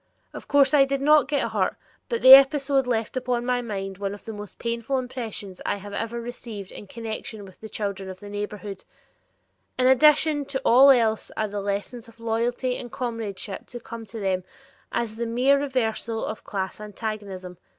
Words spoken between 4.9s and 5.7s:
impressions